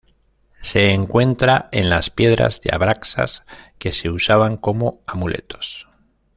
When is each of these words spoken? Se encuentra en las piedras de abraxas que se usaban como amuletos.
Se 0.63 0.93
encuentra 0.93 1.69
en 1.71 1.91
las 1.91 2.09
piedras 2.09 2.59
de 2.59 2.73
abraxas 2.73 3.43
que 3.77 3.91
se 3.91 4.09
usaban 4.09 4.57
como 4.57 5.01
amuletos. 5.05 5.89